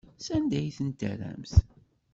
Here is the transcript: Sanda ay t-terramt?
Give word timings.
Sanda 0.25 0.55
ay 0.59 0.69
t-terramt? 0.77 1.53